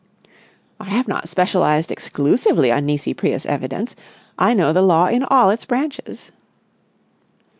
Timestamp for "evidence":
3.45-3.95